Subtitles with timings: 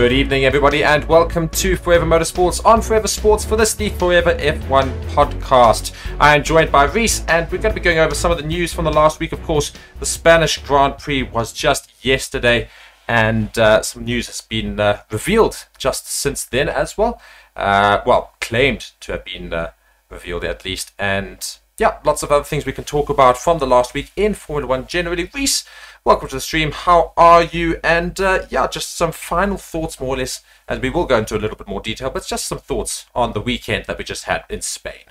[0.00, 4.34] Good evening, everybody, and welcome to Forever Motorsports on Forever Sports for this, the Forever
[4.36, 5.92] F1 podcast.
[6.18, 8.46] I am joined by Reese, and we're going to be going over some of the
[8.46, 9.32] news from the last week.
[9.32, 12.70] Of course, the Spanish Grand Prix was just yesterday,
[13.06, 17.20] and uh, some news has been uh, revealed just since then as well.
[17.54, 19.72] Uh, well, claimed to have been uh,
[20.08, 23.66] revealed at least, and yeah, lots of other things we can talk about from the
[23.66, 25.30] last week in Formula One generally.
[25.32, 25.64] Reese,
[26.04, 26.72] welcome to the stream.
[26.72, 27.80] How are you?
[27.82, 31.36] And uh, yeah, just some final thoughts, more or less, and we will go into
[31.36, 34.24] a little bit more detail, but just some thoughts on the weekend that we just
[34.24, 35.06] had in Spain.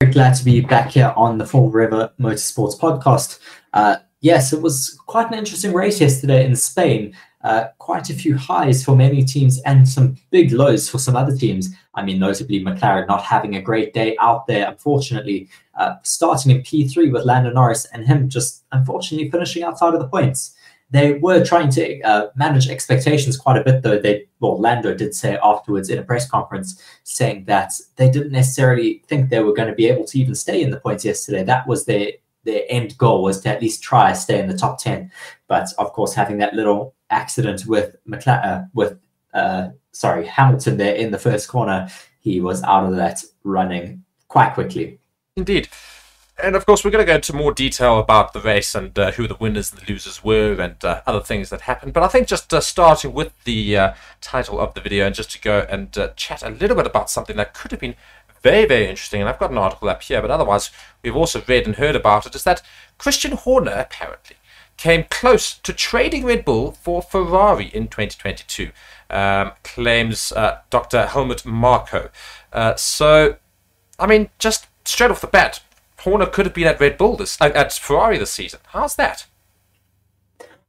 [0.00, 3.38] Very glad to be back here on the Forever Motorsports podcast.
[3.72, 7.14] Uh, yes, it was quite an interesting race yesterday in Spain.
[7.44, 11.36] Uh, quite a few highs for many teams and some big lows for some other
[11.36, 11.68] teams.
[11.94, 16.62] I mean, notably McLaren not having a great day out there, unfortunately, uh, starting in
[16.62, 20.54] P3 with Lando Norris and him just unfortunately finishing outside of the points.
[20.90, 23.98] They were trying to uh, manage expectations quite a bit, though.
[23.98, 29.02] They, well, Lando did say afterwards in a press conference, saying that they didn't necessarily
[29.06, 31.42] think they were going to be able to even stay in the points yesterday.
[31.42, 32.12] That was their
[32.44, 35.10] their end goal was to at least try stay in the top 10
[35.48, 38.98] but of course having that little accident with uh, with
[39.32, 41.88] uh, sorry Hamilton there in the first corner,
[42.20, 44.98] he was out of that running quite quickly.
[45.36, 45.68] Indeed.
[46.42, 49.12] And of course, we're going to go into more detail about the race and uh,
[49.12, 51.92] who the winners and the losers were and uh, other things that happened.
[51.92, 55.30] But I think just uh, starting with the uh, title of the video and just
[55.32, 57.94] to go and chat a little bit about something that could have been
[58.44, 59.20] very, very interesting.
[59.20, 60.70] And I've got an article up here, but otherwise,
[61.02, 62.34] we've also read and heard about it.
[62.36, 62.62] Is that
[62.98, 64.36] Christian Horner apparently
[64.76, 68.70] came close to trading Red Bull for Ferrari in 2022,
[69.08, 71.06] um, claims uh, Dr.
[71.06, 72.10] Helmut Marko.
[72.52, 73.36] Uh, so,
[73.98, 75.62] I mean, just straight off the bat,
[76.00, 78.60] Horner could have been at Red Bull this uh, at Ferrari this season.
[78.66, 79.26] How's that?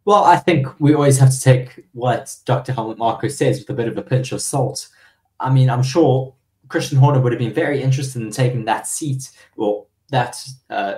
[0.05, 2.71] Well, I think we always have to take what Dr.
[2.71, 4.88] Helmut Marko says with a bit of a pinch of salt.
[5.39, 6.34] I mean, I'm sure
[6.67, 10.37] Christian Horner would have been very interested in taking that seat or that
[10.69, 10.95] uh,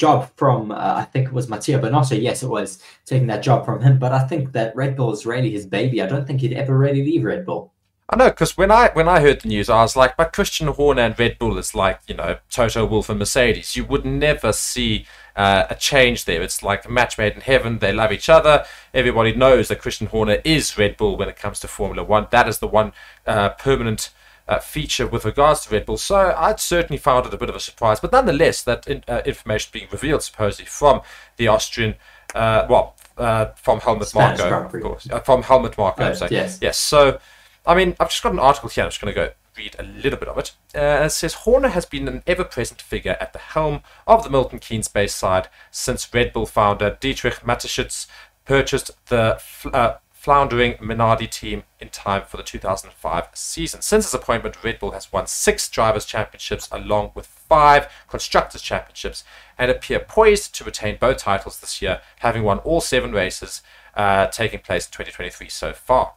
[0.00, 2.20] job from uh, I think it was Mattia Binotto.
[2.20, 3.98] Yes, it was taking that job from him.
[3.98, 6.02] But I think that Red Bull is really his baby.
[6.02, 7.72] I don't think he'd ever really leave Red Bull.
[8.12, 10.66] I know, because when I when I heard the news, I was like, but Christian
[10.66, 13.76] Horner and Red Bull is like you know Toto Wolff and Mercedes.
[13.76, 15.06] You would never see
[15.36, 16.42] uh, a change there.
[16.42, 17.78] It's like a match made in heaven.
[17.78, 18.64] They love each other.
[18.92, 22.26] Everybody knows that Christian Horner is Red Bull when it comes to Formula One.
[22.30, 22.92] That is the one
[23.28, 24.10] uh, permanent
[24.50, 25.96] uh, feature with regards to Red Bull.
[25.96, 28.00] So I'd certainly found it a bit of a surprise.
[28.00, 31.02] But nonetheless, that in, uh, information being revealed supposedly from
[31.36, 31.94] the Austrian,
[32.34, 36.02] uh, well, uh, from Helmut Marko, of course, uh, from Helmut Marko.
[36.02, 36.32] I'm saying.
[36.32, 36.58] Yes.
[36.60, 36.78] Yes.
[36.78, 37.20] So,
[37.64, 38.84] I mean, I've just got an article here.
[38.84, 40.52] I'm just going to go read a little bit of it.
[40.74, 44.58] Uh, it says Horner has been an ever-present figure at the helm of the Milton
[44.58, 48.06] Keynes based side since Red Bull founder Dietrich Mateschitz
[48.44, 49.40] purchased the
[49.72, 53.80] uh, floundering Minardi team in time for the 2005 season.
[53.80, 59.24] Since his appointment, Red Bull has won six Drivers' Championships along with five Constructors' Championships
[59.56, 63.62] and appear poised to retain both titles this year, having won all seven races
[63.94, 66.12] uh, taking place in 2023 so far.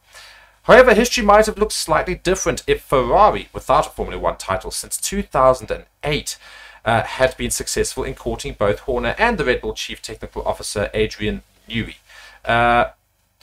[0.64, 4.98] However, history might have looked slightly different if Ferrari, without a Formula One title since
[4.98, 6.38] 2008,
[6.84, 10.90] uh, had been successful in courting both Horner and the Red Bull Chief Technical Officer
[10.92, 11.96] Adrian Newey.
[12.44, 12.90] Uh,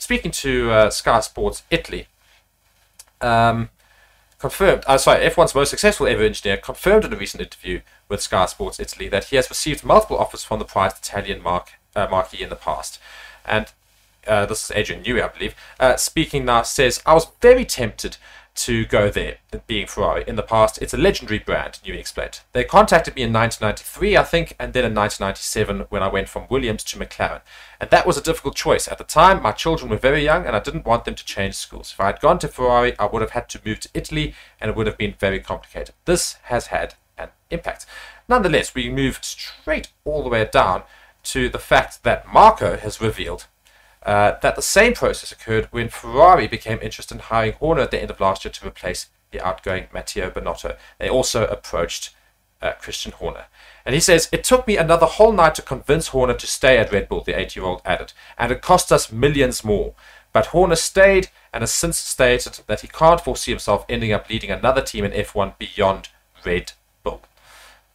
[0.02, 2.08] speaking to uh, Sky Sports Italy,
[3.20, 3.68] um,
[4.40, 8.46] confirmed, uh, sorry, F1's most successful ever engineer confirmed in a recent interview with Sky
[8.46, 12.42] Sports Italy that he has received multiple offers from the prized Italian mark, uh, marquee
[12.42, 12.98] in the past.
[13.46, 13.70] And
[14.26, 18.16] uh, this is Adrian Newey, I believe, uh, speaking now says, I was very tempted
[18.54, 20.24] to go there, being Ferrari.
[20.26, 22.40] In the past, it's a legendary brand, Newey explained.
[22.52, 26.46] They contacted me in 1993, I think, and then in 1997 when I went from
[26.50, 27.40] Williams to McLaren.
[27.80, 28.88] And that was a difficult choice.
[28.88, 31.54] At the time, my children were very young and I didn't want them to change
[31.54, 31.92] schools.
[31.92, 34.70] If I had gone to Ferrari, I would have had to move to Italy and
[34.70, 35.94] it would have been very complicated.
[36.04, 37.86] This has had an impact.
[38.28, 40.82] Nonetheless, we move straight all the way down
[41.24, 43.46] to the fact that Marko has revealed
[44.04, 48.00] uh, that the same process occurred when Ferrari became interested in hiring Horner at the
[48.00, 50.76] end of last year to replace the outgoing Matteo Binotto.
[50.98, 52.14] They also approached
[52.60, 53.46] uh, Christian Horner.
[53.84, 56.92] And he says, It took me another whole night to convince Horner to stay at
[56.92, 59.94] Red Bull, the 80 year old added, and it cost us millions more.
[60.32, 64.50] But Horner stayed and has since stated that he can't foresee himself ending up leading
[64.50, 66.08] another team in F1 beyond
[66.44, 66.72] Red
[67.02, 67.22] Bull.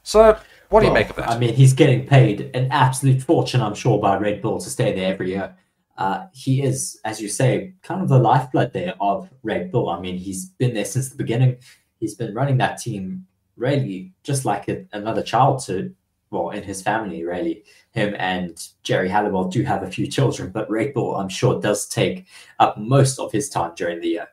[0.03, 0.38] So,
[0.69, 1.30] what do well, you make of that?
[1.30, 4.94] I mean, he's getting paid an absolute fortune, I'm sure, by Red Bull to stay
[4.94, 5.56] there every year
[5.98, 9.90] uh, he is, as you say, kind of the lifeblood there of Red Bull.
[9.90, 11.58] I mean, he's been there since the beginning.
[12.00, 15.96] He's been running that team really just like a, another child to
[16.30, 17.64] well, in his family, really.
[17.92, 21.88] Him and Geri Halliwell do have a few children, but Red Bull, I'm sure, does
[21.88, 22.28] take
[22.60, 24.28] up most of his time during the year.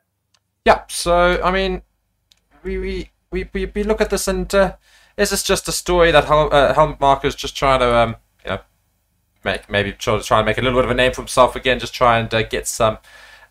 [0.65, 1.83] Yeah, so, I mean,
[2.63, 3.11] we, we,
[3.53, 4.77] we, we, look at this and uh,
[5.17, 8.17] is this just a story that Hel- uh, Helmut Marko is just trying to, um,
[9.44, 11.56] make maybe try to try and make a little bit of a name for himself
[11.56, 12.99] again, just try and uh, get some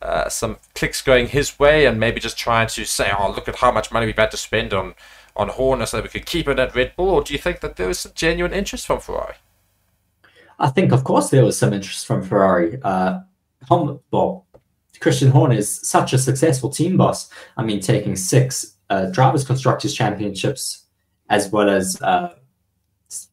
[0.02, 3.58] uh, some clicks going his way, and maybe just trying to say, "Oh, look at
[3.58, 4.96] how much money we've had to spend on
[5.36, 7.62] on Horner so that we could keep it at Red Bull," or do you think
[7.62, 9.36] that there was some genuine interest from Ferrari?
[10.60, 12.80] I think, of course, there was some interest from Ferrari.
[12.84, 13.22] Uh,
[13.70, 14.46] well,
[15.00, 17.30] Christian Horner is such a successful team boss.
[17.58, 20.86] I mean, taking six uh, drivers' constructors championships
[21.30, 22.36] as well as uh,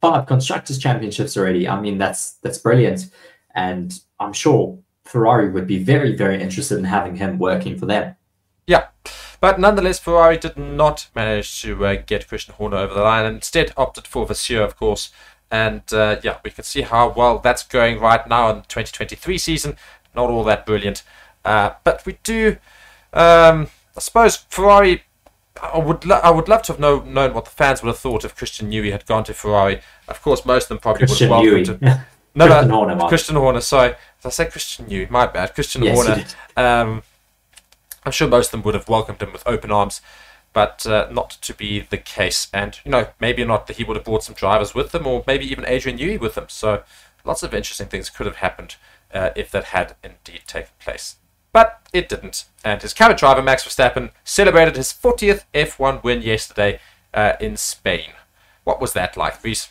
[0.00, 1.68] five constructors championships already.
[1.68, 3.10] I mean, that's that's brilliant,
[3.54, 8.16] and I'm sure Ferrari would be very, very interested in having him working for them.
[8.66, 8.88] Yeah,
[9.40, 13.36] but nonetheless, Ferrari did not manage to uh, get Christian Horner over the line and
[13.36, 15.10] instead opted for Vasseur, of course.
[15.50, 19.38] And uh, yeah, we can see how well that's going right now in the 2023
[19.38, 19.76] season.
[20.14, 21.02] Not all that brilliant.
[21.44, 22.58] Uh, but we do,
[23.12, 25.02] um, I suppose, Ferrari.
[25.62, 27.98] I would lo- I would love to have know, known what the fans would have
[27.98, 29.80] thought if Christian Newey had gone to Ferrari.
[30.08, 32.04] Of course, most of them probably Christian would have welcomed Newey.
[32.32, 33.08] No, Christian no, Horner.
[33.08, 33.60] Christian Horner.
[33.60, 35.08] Sorry, Did I say Christian New.
[35.10, 35.52] My bad.
[35.52, 36.24] Christian Yes, Horner.
[36.56, 37.02] Um,
[38.04, 40.00] I'm sure most of them would have welcomed him with open arms,
[40.52, 42.48] but uh, not to be the case.
[42.54, 45.24] And you know, maybe not that he would have brought some drivers with them, or
[45.26, 46.46] maybe even Adrian Newey with them.
[46.48, 46.84] So
[47.24, 48.76] lots of interesting things could have happened
[49.12, 51.16] uh, if that had indeed taken place.
[51.52, 52.44] But it didn't.
[52.64, 56.80] And his current driver, Max Verstappen, celebrated his 40th F1 win yesterday
[57.12, 58.10] uh, in Spain.
[58.64, 59.70] What was that like, Reese?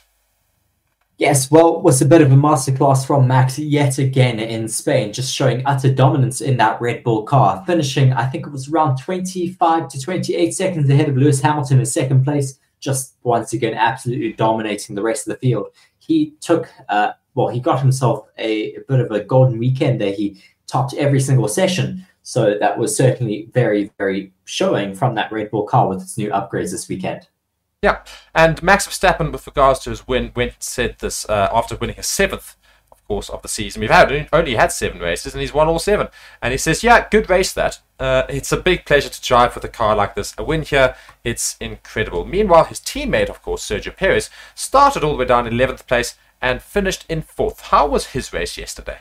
[1.20, 5.12] Yes, well, it was a bit of a masterclass from Max yet again in Spain,
[5.12, 8.96] just showing utter dominance in that Red Bull car, finishing, I think it was around
[9.00, 14.32] 25 to 28 seconds ahead of Lewis Hamilton in second place, just once again absolutely
[14.32, 15.68] dominating the rest of the field.
[15.98, 20.14] He took, uh, well, he got himself a, a bit of a golden weekend there.
[20.14, 22.06] He topped every single session.
[22.22, 26.30] So that was certainly very, very showing from that Red Bull car with its new
[26.30, 27.28] upgrades this weekend.
[27.82, 28.04] Yeah,
[28.36, 32.08] and Max Verstappen, with regards to his win, went said this uh, after winning his
[32.08, 32.58] seventh,
[32.92, 33.80] of course, of the season.
[33.80, 36.10] We've had only had seven races, and he's won all seven.
[36.42, 37.80] And he says, "Yeah, good race that.
[37.98, 40.34] Uh, it's a big pleasure to drive with a car like this.
[40.38, 45.20] A win here, it's incredible." Meanwhile, his teammate, of course, Sergio Perez, started all the
[45.20, 47.62] way down in eleventh place and finished in fourth.
[47.62, 49.00] How was his race yesterday?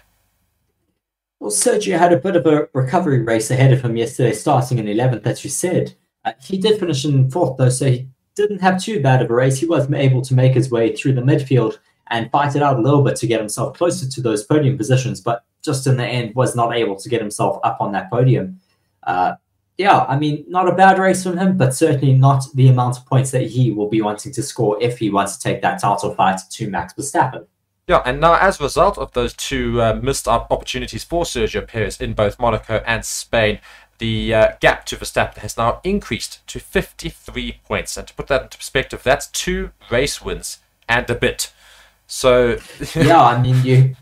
[1.40, 4.87] Well, Sergio had a bit of a recovery race ahead of him yesterday, starting in
[4.87, 5.94] 11th, as you said.
[6.25, 9.35] Uh, he did finish in fourth, though, so he didn't have too bad of a
[9.35, 9.58] race.
[9.58, 12.82] He was able to make his way through the midfield and fight it out a
[12.82, 16.35] little bit to get himself closer to those podium positions, but just in the end
[16.35, 18.61] was not able to get himself up on that podium.
[19.05, 19.35] Uh,
[19.76, 23.06] yeah, I mean, not a bad race from him, but certainly not the amount of
[23.06, 26.14] points that he will be wanting to score if he wants to take that title
[26.14, 27.46] fight to Max Verstappen.
[27.88, 31.99] Yeah, and now as a result of those two uh, missed opportunities for Sergio Perez
[32.02, 33.61] in both Monaco and Spain,
[33.96, 37.96] the uh, gap to Verstappen has now increased to 53 points.
[37.96, 41.50] And to put that into perspective, that's two race wins and a bit.
[42.06, 42.58] So,
[42.94, 43.96] yeah, I mean, you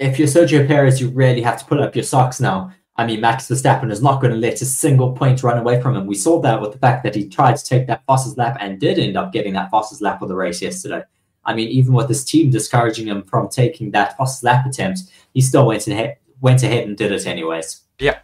[0.00, 2.72] if you're Sergio Perez, you really have to pull up your socks now.
[2.96, 5.96] I mean, Max Verstappen is not going to let a single point run away from
[5.96, 6.06] him.
[6.06, 8.80] We saw that with the fact that he tried to take that fastest lap and
[8.80, 11.02] did end up getting that fastest lap of the race yesterday.
[11.44, 15.02] I mean, even with his team discouraging him from taking that first lap attempt,
[15.34, 17.82] he still went ahead, went ahead and did it anyways.
[17.98, 18.20] Yeah.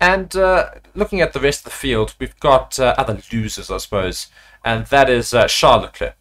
[0.00, 3.78] And uh, looking at the rest of the field, we've got uh, other losers, I
[3.78, 4.28] suppose,
[4.64, 6.16] and that is uh, Charles Leclerc,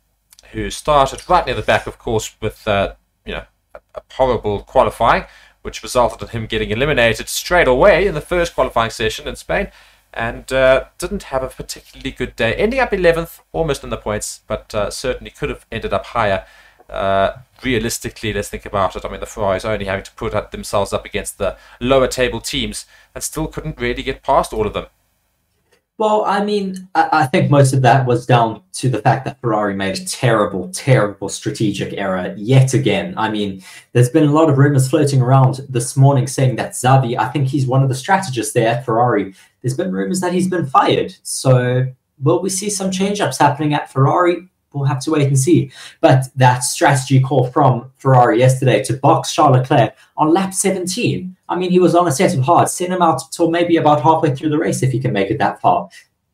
[0.51, 4.63] who started right near the back, of course, with uh, you know a, a horrible
[4.63, 5.25] qualifying,
[5.61, 9.71] which resulted in him getting eliminated straight away in the first qualifying session in Spain,
[10.13, 14.41] and uh, didn't have a particularly good day, ending up 11th, almost in the points,
[14.47, 16.45] but uh, certainly could have ended up higher.
[16.89, 19.05] Uh, realistically, let's think about it.
[19.05, 22.85] I mean, the Ferraris only having to put themselves up against the lower table teams
[23.13, 24.87] and still couldn't really get past all of them.
[25.99, 29.75] Well, I mean, I, think most of that was down to the fact that Ferrari
[29.75, 33.15] made a terrible, terrible strategic error yet again.
[33.17, 33.61] I mean,
[33.91, 37.49] there's been a lot of rumors floating around this morning saying that Xavi, I think
[37.49, 39.33] he's one of the strategists there at Ferrari.
[39.61, 41.15] There's been rumors that he's been fired.
[41.23, 41.87] So,
[42.21, 44.47] will we see some change ups happening at Ferrari?
[44.73, 45.71] We'll have to wait and see.
[45.99, 51.35] But that strategy call from Ferrari yesterday to box Charles Leclerc on lap 17.
[51.47, 52.69] I mean, he was on a set of hard.
[52.69, 55.39] Send him out till maybe about halfway through the race if he can make it
[55.39, 55.89] that far.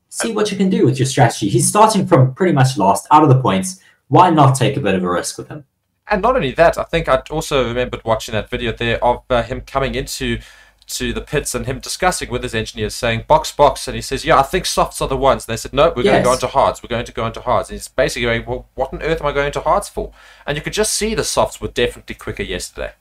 [0.09, 1.49] See what you can do with your strategy.
[1.49, 3.81] He's starting from pretty much last, out of the points.
[4.07, 5.65] Why not take a bit of a risk with him?
[6.07, 9.41] And not only that, I think I also remembered watching that video there of uh,
[9.43, 10.39] him coming into
[10.87, 14.23] to the pits and him discussing with his engineers, saying box, box, and he says,
[14.23, 16.31] "Yeah, I think softs are the ones." And they said, "No, we're going to go
[16.31, 16.43] Yes.
[16.43, 16.83] into hards.
[16.83, 19.27] We're going to go into hards." And he's basically going, "Well, what on earth am
[19.27, 20.11] I going to hards for?"
[20.45, 22.93] And you could just see the softs were definitely quicker yesterday.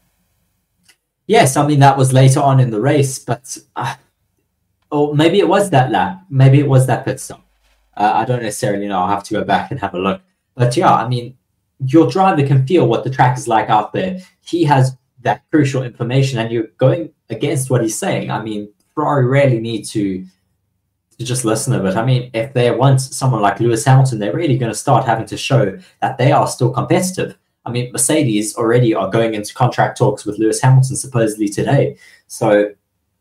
[1.26, 3.94] Yes, I mean that was later on in the race, but uh,
[4.90, 6.22] or maybe it was that lap.
[6.30, 7.44] Maybe it was that pit stop.
[7.96, 8.98] Uh, I don't necessarily know.
[8.98, 10.20] I'll have to go back and have a look.
[10.54, 11.36] But yeah, I mean,
[11.84, 14.20] your driver can feel what the track is like out there.
[14.44, 18.30] He has that crucial information, and you're going against what he's saying.
[18.30, 20.24] I mean, Ferrari really need to
[21.18, 21.96] to just listen a bit.
[21.96, 25.26] I mean, if they want someone like Lewis Hamilton, they're really going to start having
[25.26, 27.38] to show that they are still competitive.
[27.64, 31.96] I mean, Mercedes already are going into contract talks with Lewis Hamilton supposedly today.
[32.26, 32.72] So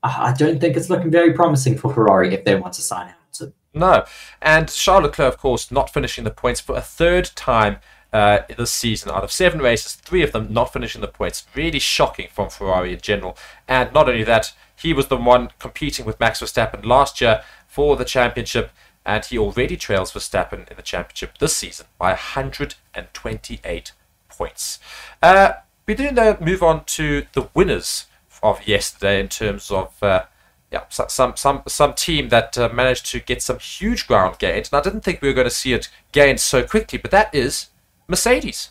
[0.01, 3.07] I I don't think it's looking very promising for Ferrari if they want to sign
[3.07, 3.53] Hamilton.
[3.74, 4.05] No.
[4.41, 7.77] And Charles Leclerc, of course, not finishing the points for a third time
[8.13, 9.12] uh, this season.
[9.12, 11.46] Out of seven races, three of them not finishing the points.
[11.55, 13.36] Really shocking from Ferrari in general.
[13.67, 17.96] And not only that, he was the one competing with Max Verstappen last year for
[17.96, 18.72] the championship,
[19.05, 23.91] and he already trails Verstappen in the championship this season by 128
[24.29, 24.79] points.
[25.22, 25.53] Uh,
[25.88, 28.05] we do now move on to the winners
[28.41, 30.25] of yesterday in terms of uh,
[30.72, 34.79] yeah, some some some team that uh, managed to get some huge ground gains, and
[34.79, 37.70] I didn't think we were going to see it gained so quickly, but that is
[38.07, 38.69] Mercedes.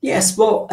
[0.00, 0.70] Yes, well,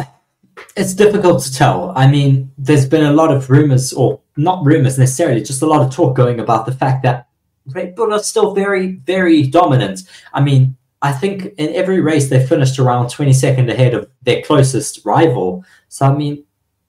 [0.76, 1.92] it's difficult to tell.
[1.96, 5.82] I mean, there's been a lot of rumors, or not rumors necessarily, just a lot
[5.84, 7.28] of talk going about the fact that
[7.66, 10.02] Red Bull are still very, very dominant.
[10.32, 15.04] I mean, I think in every race they finished around 22nd ahead of their closest
[15.04, 15.64] rival.
[15.88, 16.44] So, I mean,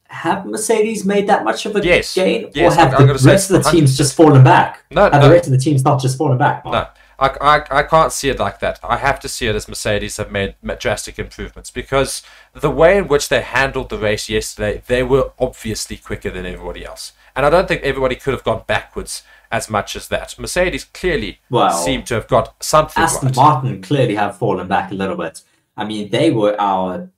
[0.10, 2.14] have Mercedes made that much of a Yes.
[2.14, 2.52] gain?
[2.54, 4.84] Yes, or have I'm- the gonna say rest of the teams just fallen back?
[4.92, 5.28] No, Have no.
[5.28, 6.64] the rest of the teams not just fallen back?
[6.64, 6.86] No,
[7.20, 8.80] I, I, I can't see it like that.
[8.84, 12.22] I have to see it as Mercedes have made drastic improvements because
[12.54, 16.86] the way in which they handled the race yesterday, they were obviously quicker than everybody
[16.86, 17.14] else.
[17.36, 20.38] And I don't think everybody could have gone backwards as much as that.
[20.38, 23.36] Mercedes clearly Well, seemed to have got something Aston right.
[23.36, 25.42] Martin clearly have fallen back a little bit.
[25.76, 27.10] I mean, they were our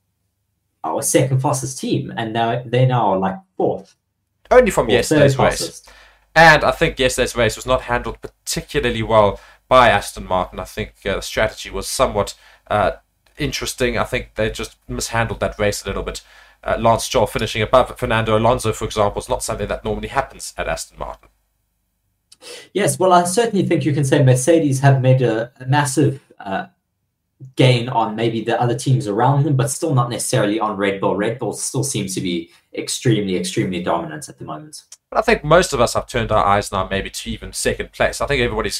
[0.83, 3.95] our second fastest team, and now they now are like fourth.
[4.49, 5.59] Only from yesterday's race.
[5.59, 5.91] fastest.
[6.35, 9.39] And I think yesterday's race was not handled particularly well
[9.69, 10.59] by Aston Martin.
[10.59, 12.35] I think uh, the strategy was somewhat
[12.69, 12.93] uh,
[13.37, 13.97] interesting.
[13.97, 16.21] I think they just mishandled that race a little bit.
[16.61, 20.53] Uh, Lance Stroll finishing above Fernando Alonso, for example, is not something that normally happens
[20.57, 21.29] at Aston Martin.
[22.73, 26.67] Yes, well, I certainly think you can say Mercedes have made a, a massive uh,
[27.55, 31.15] gain on maybe the other teams around them, but still not necessarily on Red Bull.
[31.15, 34.83] Red Bull still seems to be extremely, extremely dominant at the moment.
[35.09, 37.91] But I think most of us have turned our eyes now maybe to even second
[37.91, 38.21] place.
[38.21, 38.71] I think everybody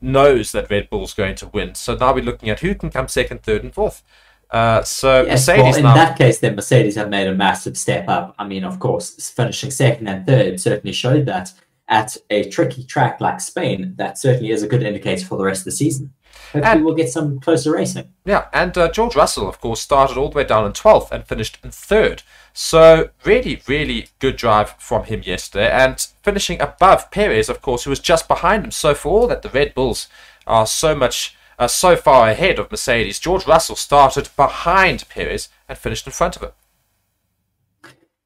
[0.00, 1.74] knows that Red Bull's going to win.
[1.74, 4.02] So now we're looking at who can come second, third, and fourth.
[4.50, 5.94] Uh, so Yes, Mercedes well, in now.
[5.94, 8.34] that case, then Mercedes have made a massive step up.
[8.38, 11.52] I mean, of course, finishing second and third certainly showed that
[11.88, 15.60] at a tricky track like Spain, that certainly is a good indicator for the rest
[15.60, 16.12] of the season.
[16.52, 18.12] Hopefully, And- we'll get some closer racing.
[18.24, 21.24] Yeah, and uh, George Russell, of course, started all the way down in 12th and
[21.26, 22.22] finished in third.
[22.52, 25.70] So, really, really good drive from him yesterday.
[25.70, 28.70] And finishing above Perez, of course, who was just behind him.
[28.70, 30.08] So, for all that the Red Bulls
[30.46, 35.76] are so much, uh, so far ahead of Mercedes, George Russell started behind Perez and
[35.78, 36.50] finished in front of him.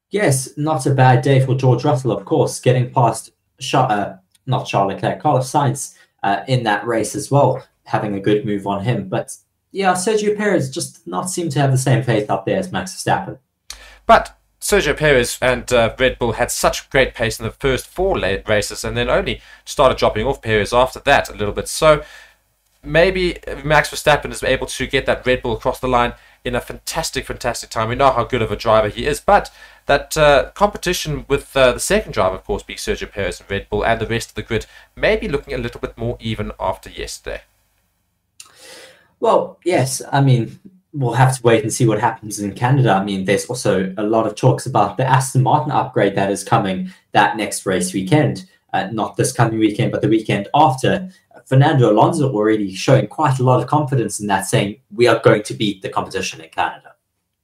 [0.09, 4.65] Yes, not a bad day for George Russell, of course, getting past Char- uh, not
[4.67, 8.83] Charles Leclerc, Carlos Sainz uh, in that race as well, having a good move on
[8.83, 9.09] him.
[9.09, 9.35] But
[9.71, 12.93] yeah, Sergio Perez just not seem to have the same faith up there as Max
[12.93, 13.37] Verstappen.
[14.05, 18.17] But Sergio Perez and uh, Red Bull had such great pace in the first four
[18.17, 21.67] races and then only started dropping off Perez after that a little bit.
[21.67, 22.03] So
[22.81, 26.13] maybe Max Verstappen is able to get that Red Bull across the line
[26.45, 27.89] in a fantastic, fantastic time.
[27.89, 29.51] We know how good of a driver he is, but
[29.85, 33.69] that uh, competition with uh, the second driver, of course, being Sergio Perez and Red
[33.69, 36.51] Bull and the rest of the grid, may be looking a little bit more even
[36.59, 37.41] after yesterday.
[39.23, 40.59] Well, yes, I mean,
[40.91, 42.91] we'll have to wait and see what happens in Canada.
[42.91, 46.43] I mean, there's also a lot of talks about the Aston Martin upgrade that is
[46.43, 48.49] coming that next race weekend.
[48.73, 51.09] Uh, not this coming weekend, but the weekend after.
[51.45, 55.43] Fernando Alonso already showing quite a lot of confidence in that, saying we are going
[55.43, 56.95] to beat the competition in Canada.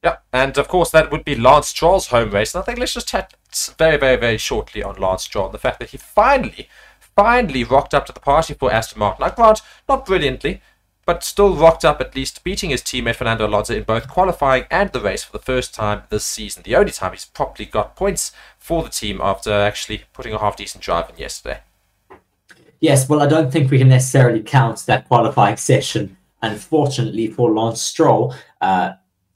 [0.04, 2.54] Yeah, and of course that would be Lance Stroll's home race.
[2.54, 3.34] And I think let's just chat
[3.78, 6.68] very, very, very shortly on Lance Stroll the fact that he finally,
[7.16, 9.24] finally rocked up to the party for Aston Martin.
[9.24, 10.62] I grant, not brilliantly,
[11.10, 14.92] but still rocked up at least, beating his teammate Fernando Alonso in both qualifying and
[14.92, 16.62] the race for the first time this season.
[16.62, 20.56] The only time he's properly got points for the team after actually putting a half
[20.56, 21.62] decent drive in yesterday.
[22.80, 26.16] Yes, well, I don't think we can necessarily count that qualifying session.
[26.44, 28.92] Unfortunately for Lance Stroll, uh,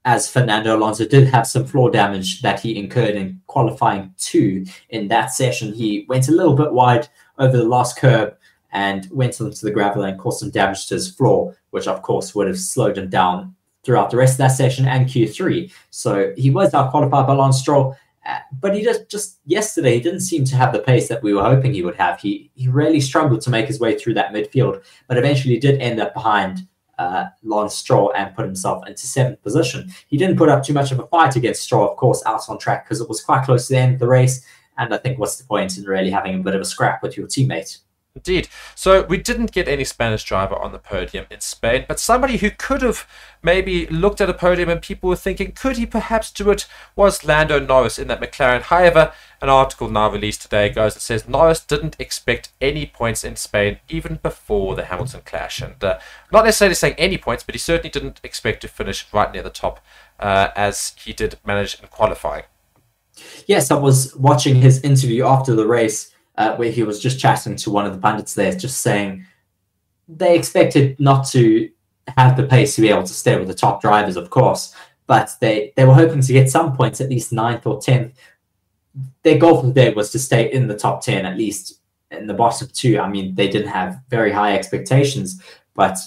[0.05, 5.07] as Fernando Alonso did have some floor damage that he incurred in qualifying two in
[5.07, 5.73] that session.
[5.73, 7.07] He went a little bit wide
[7.39, 8.37] over the last curb
[8.73, 12.35] and went into the gravel and caused some damage to his floor, which of course
[12.35, 15.71] would have slowed him down throughout the rest of that session and Q3.
[15.91, 20.01] So he was out qualified by Lance Stroll, uh, but he just just yesterday he
[20.01, 22.19] didn't seem to have the pace that we were hoping he would have.
[22.19, 25.99] He he really struggled to make his way through that midfield, but eventually did end
[25.99, 29.91] up behind uh, Lance Stroll and put himself into seventh position.
[30.07, 32.57] He didn't put up too much of a fight against Stroll, of course, out on
[32.57, 34.45] track because it was quite close to the end of the race.
[34.77, 37.15] And I think what's the point in really having a bit of a scrap with
[37.17, 37.79] your teammate?
[38.15, 38.47] Indeed.
[38.75, 42.51] So we didn't get any Spanish driver on the podium in Spain, but somebody who
[42.51, 43.07] could have
[43.41, 47.25] maybe looked at a podium and people were thinking, could he perhaps do it, was
[47.25, 48.61] Lando Norris in that McLaren.
[48.61, 53.35] However, an article now released today goes and says Norris didn't expect any points in
[53.35, 55.59] Spain even before the Hamilton clash.
[55.59, 55.97] And uh,
[56.31, 59.49] not necessarily saying any points, but he certainly didn't expect to finish right near the
[59.49, 59.79] top
[60.19, 62.43] uh, as he did manage in qualifying.
[63.47, 67.55] Yes, I was watching his interview after the race uh, where he was just chatting
[67.57, 69.25] to one of the pundits there, just saying
[70.07, 71.69] they expected not to
[72.17, 74.75] have the pace to be able to stay with the top drivers, of course,
[75.07, 78.13] but they, they were hoping to get some points, at least ninth or tenth.
[79.23, 81.79] Their goal for the day was to stay in the top 10, at least
[82.11, 82.99] in the bottom two.
[82.99, 85.41] I mean, they didn't have very high expectations,
[85.73, 85.97] but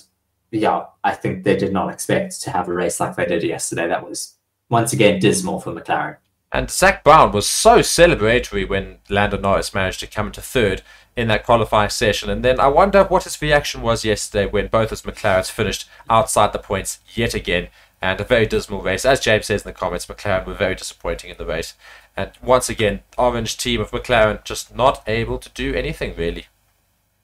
[0.50, 3.88] yeah, I think they did not expect to have a race like they did yesterday.
[3.88, 4.34] That was
[4.68, 6.16] once again dismal for McLaren.
[6.52, 10.82] And Zak Brown was so celebratory when Lando Norris managed to come into third
[11.16, 12.30] in that qualifying session.
[12.30, 16.52] And then I wonder what his reaction was yesterday when both his McLarens finished outside
[16.52, 17.68] the points yet again.
[18.02, 19.06] And a very dismal race.
[19.06, 21.74] As James says in the comments, McLaren were very disappointing in the race.
[22.16, 26.46] And once again, orange team of McLaren just not able to do anything really.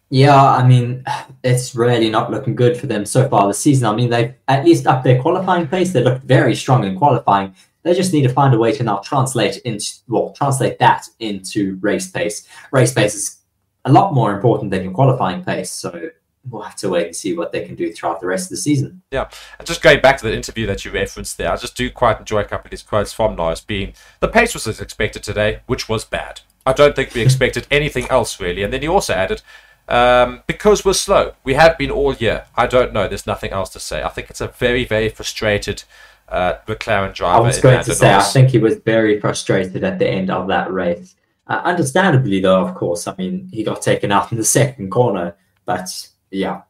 [0.08, 1.04] Yeah, I mean,
[1.44, 3.86] it's really not looking good for them so far this season.
[3.86, 5.92] I mean, they've at least up their qualifying pace.
[5.92, 7.54] They looked very strong in qualifying.
[7.82, 11.76] They just need to find a way to now translate into well, translate that into
[11.80, 12.46] race pace.
[12.70, 13.38] Race pace is
[13.84, 15.72] a lot more important than your qualifying pace.
[15.72, 16.10] So
[16.48, 18.56] we'll have to wait and see what they can do throughout the rest of the
[18.56, 19.02] season.
[19.10, 21.90] Yeah, and just going back to the interview that you referenced there, I just do
[21.90, 25.22] quite enjoy a couple of these quotes from Norris being the pace was as expected
[25.22, 26.40] today, which was bad.
[26.66, 28.62] I don't think we expected anything else really.
[28.62, 29.42] And then he also added,
[29.88, 32.46] um, because we're slow, we have been all year.
[32.56, 33.08] I don't know.
[33.08, 34.02] There's nothing else to say.
[34.02, 35.84] I think it's a very, very frustrated
[36.32, 37.36] uh, McLaren driver.
[37.36, 40.48] I was going to say, I think he was very frustrated at the end of
[40.48, 41.14] that race.
[41.46, 43.06] Uh, understandably, though, of course.
[43.06, 46.62] I mean, he got taken out in the second corner, but yeah.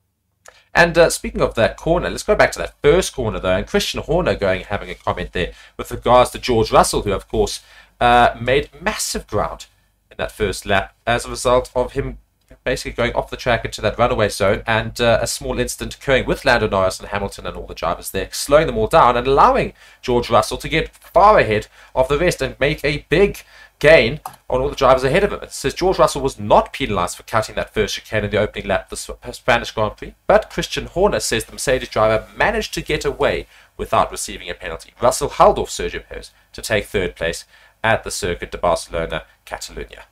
[0.74, 3.56] And uh, speaking of that corner, let's go back to that first corner, though.
[3.56, 7.28] And Christian Horner going having a comment there with regards to George Russell, who, of
[7.28, 7.60] course,
[8.00, 9.66] uh, made massive ground
[10.10, 12.18] in that first lap as a result of him
[12.64, 16.26] basically going off the track into that runaway zone and uh, a small incident occurring
[16.26, 19.26] with Lando Norris and Hamilton and all the drivers there, slowing them all down and
[19.26, 23.42] allowing George Russell to get far ahead of the rest and make a big
[23.78, 25.40] gain on all the drivers ahead of him.
[25.42, 28.68] It says George Russell was not penalised for cutting that first chicane in the opening
[28.68, 32.80] lap of the Spanish Grand Prix, but Christian Horner says the Mercedes driver managed to
[32.80, 34.92] get away without receiving a penalty.
[35.02, 37.44] Russell held off Sergio Perez to take third place
[37.82, 40.04] at the Circuit de Barcelona, Catalunya.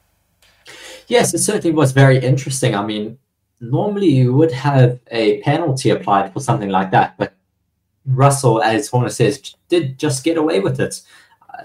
[1.09, 2.74] Yes, it certainly was very interesting.
[2.74, 3.18] I mean,
[3.61, 7.35] normally you would have a penalty applied for something like that, but
[8.06, 11.02] Russell, as Horner says, did just get away with it.
[11.52, 11.64] Uh,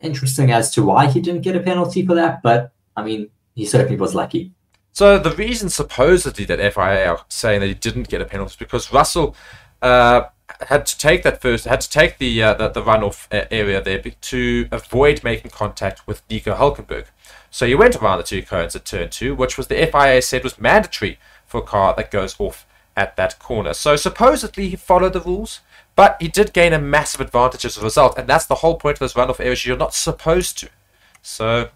[0.00, 3.64] interesting as to why he didn't get a penalty for that, but I mean, he
[3.64, 4.52] certainly was lucky.
[4.92, 8.56] So the reason supposedly that FIA are saying that he didn't get a penalty is
[8.56, 9.34] because Russell
[9.82, 10.26] uh,
[10.68, 13.82] had to take that first, had to take the uh, the, the runoff uh, area
[13.82, 17.06] there to avoid making contact with Nico Hulkenberg.
[17.54, 20.42] So he went around the two cones at turn two, which was the FIA said
[20.42, 23.74] was mandatory for a car that goes off at that corner.
[23.74, 25.60] So supposedly he followed the rules,
[25.94, 28.96] but he did gain a massive advantage as a result, and that's the whole point
[28.96, 29.64] of those runoff areas.
[29.64, 30.68] You're not supposed to.
[31.22, 31.68] So,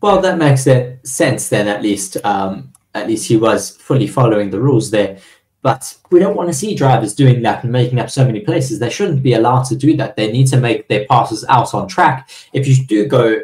[0.00, 1.66] well, that makes it sense then.
[1.66, 5.18] At least, um, at least he was fully following the rules there.
[5.62, 8.78] But we don't want to see drivers doing that and making up so many places.
[8.78, 10.14] They shouldn't be allowed to do that.
[10.14, 12.30] They need to make their passes out on track.
[12.52, 13.42] If you do go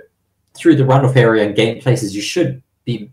[0.57, 3.11] through the runoff area and gain places, you should be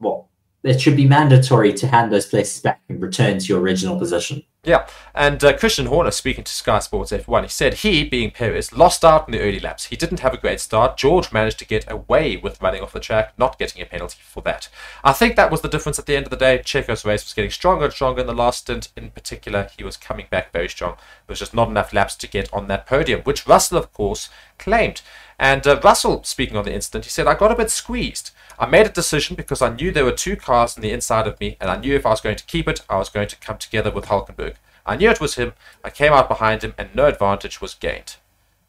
[0.00, 0.28] well.
[0.62, 4.42] It should be mandatory to hand those places back and return to your original position.
[4.64, 8.72] Yeah, and uh, Christian Horner speaking to Sky Sports F1, he said he, being Perez,
[8.72, 9.86] lost out in the early laps.
[9.86, 10.96] He didn't have a great start.
[10.96, 14.42] George managed to get away with running off the track, not getting a penalty for
[14.42, 14.68] that.
[15.04, 16.58] I think that was the difference at the end of the day.
[16.58, 18.88] Checo's race was getting stronger and stronger in the last stint.
[18.96, 20.96] In particular, he was coming back very strong.
[20.96, 24.28] There was just not enough laps to get on that podium, which Russell, of course,
[24.58, 25.02] claimed.
[25.38, 28.32] And uh, Russell, speaking on the incident, he said, I got a bit squeezed.
[28.58, 31.38] I made a decision because I knew there were two cars on the inside of
[31.38, 33.36] me, and I knew if I was going to keep it, I was going to
[33.36, 34.56] come together with Hulkenberg.
[34.84, 35.52] I knew it was him.
[35.84, 38.16] I came out behind him, and no advantage was gained.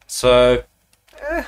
[0.06, 0.64] So,
[1.20, 1.44] eh,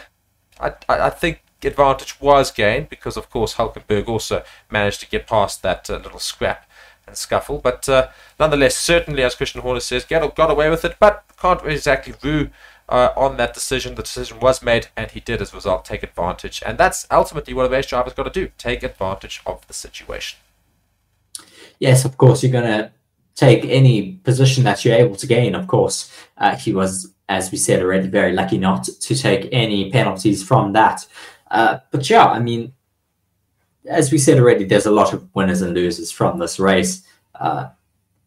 [0.59, 5.63] I, I, think advantage was gained because, of course, Hulkenberg also managed to get past
[5.63, 6.69] that uh, little scrap
[7.07, 7.59] and scuffle.
[7.59, 8.09] But uh,
[8.41, 12.51] nonetheless, certainly, as Christian Horner says, got, got away with it, but can't exactly rue
[12.93, 13.95] uh, on that decision.
[13.95, 16.63] The decision was made, and he did, as a result, take advantage.
[16.65, 20.39] And that's ultimately what a race driver's got to do take advantage of the situation.
[21.79, 22.93] Yes, of course, you're going to
[23.35, 26.13] take any position that you're able to gain, of course.
[26.37, 30.75] Uh, he was, as we said already, very lucky not to take any penalties from
[30.75, 31.07] that.
[31.51, 32.75] Uh, but yeah, I mean,
[33.87, 37.03] as we said already, there's a lot of winners and losers from this race.
[37.35, 37.71] Uh,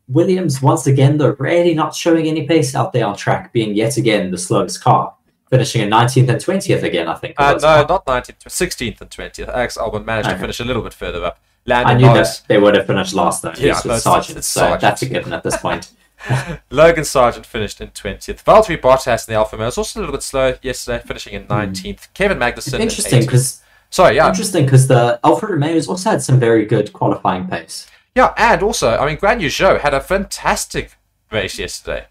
[0.08, 3.98] Williams, once again, though, really not showing any pace out there on track, being yet
[3.98, 5.14] again the slowest car,
[5.50, 7.36] finishing in 19th and 20th again, I think.
[7.38, 9.48] Uh, no, not 19th, 16th and 20th.
[9.48, 10.36] Alex Albon managed okay.
[10.36, 11.40] to finish a little bit further up.
[11.66, 13.54] Landon I knew Norris, that they would have finished last, though.
[13.58, 14.80] Yeah, no, Sargeant, so Sargeant.
[14.80, 15.92] that's a given at this point.
[16.70, 18.44] Logan Sargeant finished in 20th.
[18.44, 21.46] Valtteri Bottas in the Alfa Romeo was also a little bit slow yesterday, finishing in
[21.48, 21.84] 19th.
[21.84, 22.14] Mm.
[22.14, 22.80] Kevin Magnussen.
[22.80, 27.48] interesting because sorry, yeah, interesting because the Alfa Romeos also had some very good qualifying
[27.48, 27.88] pace.
[28.16, 30.94] Yeah, and also, I mean, Guan Yu Zhou had a fantastic
[31.32, 32.06] race yesterday.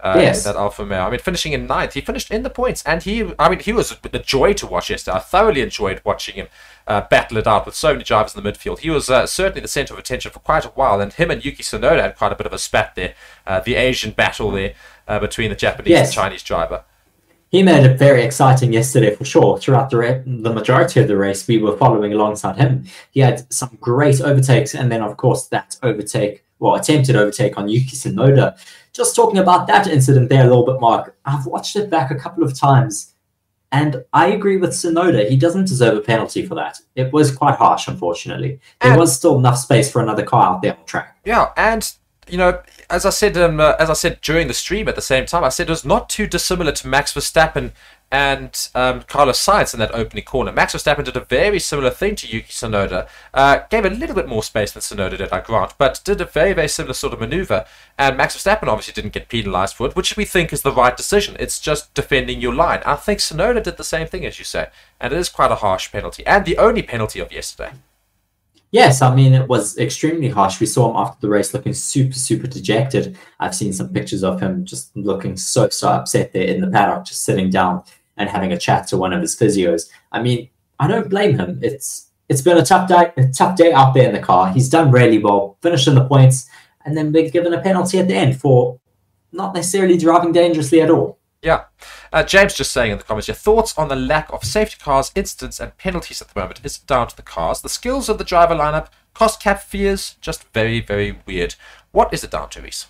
[0.00, 0.42] Uh, yes.
[0.42, 0.98] that Alfa Romeo.
[0.98, 3.72] I mean, finishing in ninth, he finished in the points, and he, I mean, he
[3.72, 5.18] was a the joy to watch yesterday.
[5.18, 6.48] I thoroughly enjoyed watching him
[6.88, 8.80] uh, battle it out with so many drivers in the midfield.
[8.80, 11.44] He was uh, certainly the centre of attention for quite a while, and him and
[11.44, 13.14] Yuki Tsunoda had quite a bit of a spat there,
[13.46, 14.74] uh, the Asian battle there
[15.06, 16.08] uh, between the Japanese yes.
[16.08, 16.82] and Chinese driver
[17.52, 19.58] he made it very exciting yesterday for sure.
[19.58, 22.86] Throughout the the majority of the race, we were following alongside him.
[23.10, 27.68] He had some great overtakes, and then of course that overtake, well, attempted overtake on
[27.68, 28.58] Yuki Tsunoda.
[28.94, 31.14] Just talking about that incident there a little bit, Mark.
[31.26, 33.14] I've watched it back a couple of times,
[33.70, 35.28] and I agree with Tsunoda.
[35.28, 36.78] He doesn't deserve a penalty for that.
[36.94, 38.60] It was quite harsh, unfortunately.
[38.80, 41.18] There and, was still enough space for another car out there on track.
[41.26, 41.92] Yeah, and
[42.28, 45.02] you know, as I said, um, uh, as I said during the stream at the
[45.02, 47.72] same time, I said it was not too dissimilar to Max Verstappen
[48.12, 50.52] and um, Carlos Sainz in that opening corner.
[50.52, 53.08] Max Verstappen did a very similar thing to Yuki Tsunoda.
[53.32, 56.26] Uh, gave a little bit more space than Tsunoda did, I grant, but did a
[56.26, 57.64] very, very similar sort of maneuver.
[57.96, 60.94] And Max Verstappen obviously didn't get penalised for it, which we think is the right
[60.94, 61.36] decision.
[61.40, 62.82] It's just defending your line.
[62.84, 64.68] I think Tsunoda did the same thing, as you say,
[65.00, 67.72] and it is quite a harsh penalty, and the only penalty of yesterday.
[68.72, 70.58] Yes, I mean, it was extremely harsh.
[70.58, 73.18] We saw him after the race looking super, super dejected.
[73.38, 77.04] I've seen some pictures of him just looking so, so upset there in the paddock,
[77.04, 77.82] just sitting down
[78.16, 79.90] and having a chat to one of his physios.
[80.10, 80.48] I mean,
[80.80, 81.60] I don't blame him.
[81.62, 84.50] It's it's been a tough day, a tough day out there in the car.
[84.50, 86.48] He's done really well, finishing the points,
[86.86, 88.80] and then been given a penalty at the end for
[89.32, 91.18] not necessarily driving dangerously at all.
[91.42, 91.64] Yeah.
[92.12, 95.10] Uh, James just saying in the comments, your thoughts on the lack of safety cars,
[95.14, 96.60] incidents, and penalties at the moment.
[96.62, 100.16] Is down to the cars, the skills of the driver lineup, cost cap fears?
[100.20, 101.54] Just very, very weird.
[101.90, 102.88] What is it down to, Reese?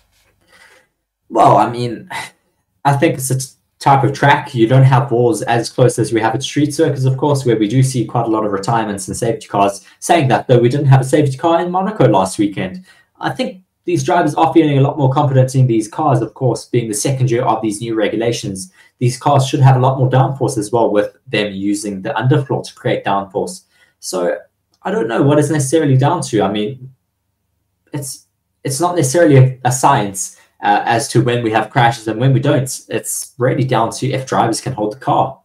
[1.29, 2.09] Well, I mean,
[2.85, 3.39] I think it's a
[3.79, 4.53] type of track.
[4.53, 7.57] You don't have walls as close as we have at street circuits, of course, where
[7.57, 9.85] we do see quite a lot of retirements and safety cars.
[9.99, 12.85] Saying that, though, we didn't have a safety car in Monaco last weekend.
[13.21, 16.65] I think these drivers are feeling a lot more confident in these cars, of course,
[16.65, 18.71] being the second year of these new regulations.
[19.03, 22.65] These cars should have a lot more downforce as well, with them using the underfloor
[22.67, 23.55] to create downforce.
[23.99, 24.37] So
[24.83, 26.41] I don't know what it's necessarily down to.
[26.41, 26.93] I mean,
[27.91, 28.11] it's
[28.63, 32.31] it's not necessarily a, a science uh, as to when we have crashes and when
[32.31, 32.71] we don't.
[32.87, 35.41] It's really down to if drivers can hold the car.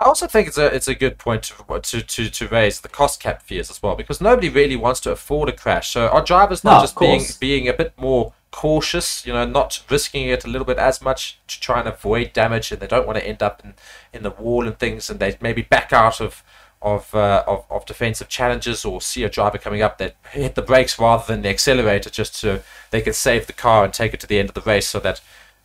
[0.00, 2.88] I also think it's a it's a good point to, to, to, to raise the
[2.88, 5.90] cost cap fears as well because nobody really wants to afford a crash.
[5.90, 9.82] So our drivers not no, just being being a bit more cautious, you know, not
[9.90, 13.06] risking it a little bit as much to try and avoid damage, and they don't
[13.06, 13.74] want to end up in,
[14.12, 16.42] in the wall and things, and they maybe back out of
[16.80, 20.62] of, uh, of of defensive challenges or see a driver coming up that hit the
[20.62, 24.20] brakes rather than the accelerator just so they can save the car and take it
[24.20, 25.20] to the end of the race so that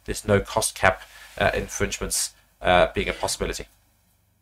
[0.06, 1.04] there's no cost cap
[1.38, 3.68] uh, infringements uh, being a possibility.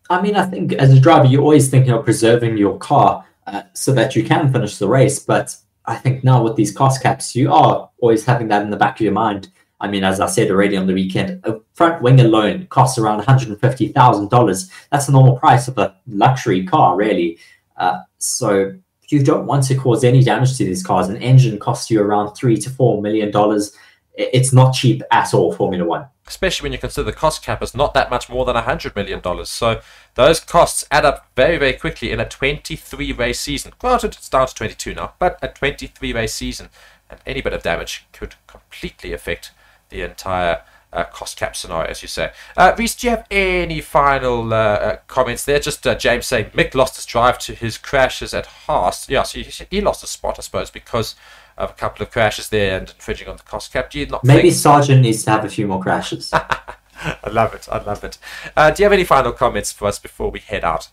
[0.10, 3.64] I mean, I think as a driver, you're always thinking of preserving your car uh,
[3.74, 5.20] so that you can finish the race.
[5.20, 8.78] But I think now with these cost caps, you are always having that in the
[8.78, 9.50] back of your mind.
[9.80, 13.22] I mean, as I said already on the weekend, a front wing alone costs around
[13.22, 14.72] $150,000.
[14.92, 17.40] That's the normal price of a luxury car, really.
[17.78, 18.74] Uh, so
[19.10, 21.10] you don't want to cause any damage to these cars.
[21.10, 23.76] An engine costs you around three to four million dollars.
[24.14, 27.76] It's not cheap at all, Formula One especially when you consider the cost cap is
[27.76, 29.22] not that much more than $100 million.
[29.46, 29.82] So
[30.16, 33.74] those costs add up very, very quickly in a 23 race season.
[33.78, 36.70] Granted, it's down to 22 now, but a 23 race season,
[37.10, 39.52] and any bit of damage could completely affect
[39.90, 40.62] the entire
[40.94, 42.32] uh, cost cap scenario, as you say.
[42.56, 45.60] Uh, Reese, do you have any final uh, uh, comments there?
[45.60, 49.10] Just uh, James saying Mick lost his drive to his crashes at Haas.
[49.10, 51.16] Yeah, so he, he lost a spot, I suppose, because
[51.58, 53.92] of a couple of crashes there and infringing on the cost cap.
[53.92, 54.54] Do you not Maybe think...
[54.54, 56.32] Sargeant needs to have a few more crashes.
[56.34, 57.68] I love it.
[57.72, 58.18] I love it.
[58.56, 60.90] Uh, do you have any final comments for us before we head out?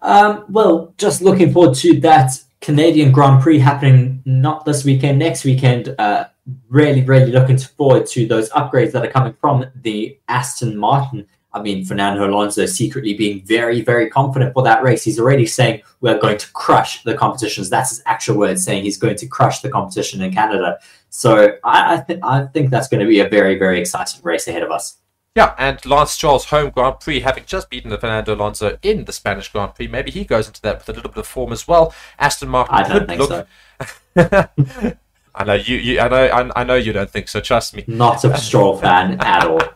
[0.00, 5.44] Um, well, just looking forward to that Canadian Grand Prix happening not this weekend, next
[5.44, 5.94] weekend.
[5.98, 6.26] Uh,
[6.68, 11.26] really, really looking forward to those upgrades that are coming from the Aston Martin.
[11.54, 15.04] I mean, Fernando Alonso secretly being very, very confident for that race.
[15.04, 17.70] He's already saying we're going to crush the competitions.
[17.70, 20.80] That's his actual words, saying he's going to crush the competition in Canada.
[21.10, 24.48] So I, I, th- I think that's going to be a very, very exciting race
[24.48, 24.98] ahead of us.
[25.36, 29.12] Yeah, and Lance Charles' home Grand Prix, having just beaten the Fernando Alonso in the
[29.12, 31.66] Spanish Grand Prix, maybe he goes into that with a little bit of form as
[31.66, 31.94] well.
[32.18, 33.46] Aston Martin I don't think look.
[34.16, 34.48] so.
[35.34, 36.00] I know you, you.
[36.00, 36.26] I know.
[36.26, 37.40] I, I know you don't think so.
[37.40, 37.84] Trust me.
[37.88, 39.60] Not a Stroll fan at all.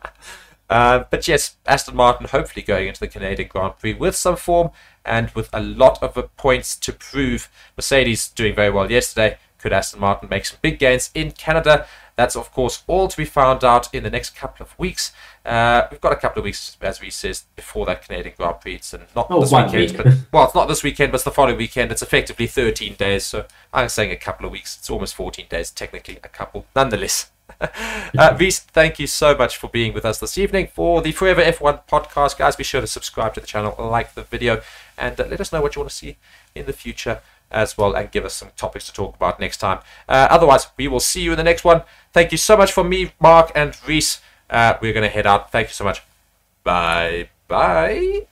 [0.71, 4.71] Uh, but yes, Aston Martin hopefully going into the Canadian Grand Prix with some form
[5.05, 7.49] and with a lot of uh, points to prove.
[7.77, 9.39] Mercedes doing very well yesterday.
[9.59, 11.87] Could Aston Martin make some big gains in Canada?
[12.15, 15.13] That's, of course, all to be found out in the next couple of weeks.
[15.47, 18.75] Uh, we've got a couple of weeks, as we said, before that Canadian Grand Prix.
[18.75, 19.97] It's not Oh, this weekend, week.
[19.97, 21.91] but well, it's not this weekend, but it's the following weekend.
[21.93, 24.77] It's effectively 13 days, so I'm saying a couple of weeks.
[24.79, 27.31] It's almost 14 days, technically a couple, nonetheless.
[27.61, 31.43] Uh, Reese, thank you so much for being with us this evening for the Forever
[31.43, 32.39] F1 podcast.
[32.39, 34.61] Guys, be sure to subscribe to the channel, like the video,
[34.97, 36.17] and uh, let us know what you want to see
[36.55, 39.81] in the future as well, and give us some topics to talk about next time.
[40.09, 41.83] Uh, otherwise, we will see you in the next one.
[42.13, 44.21] Thank you so much for me, Mark, and Reese.
[44.51, 45.51] Uh, we're going to head out.
[45.51, 46.03] Thank you so much.
[46.65, 48.27] Bye bye.